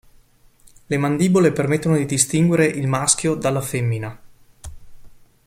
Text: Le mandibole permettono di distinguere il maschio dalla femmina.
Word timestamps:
Le 0.87 0.97
mandibole 0.97 1.51
permettono 1.51 1.95
di 1.95 2.07
distinguere 2.07 2.65
il 2.65 2.87
maschio 2.87 3.35
dalla 3.35 3.61
femmina. 3.61 4.19